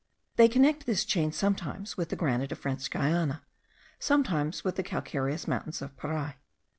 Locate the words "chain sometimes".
1.05-1.95